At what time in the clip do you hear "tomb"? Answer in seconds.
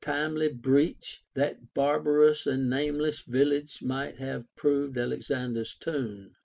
5.75-6.33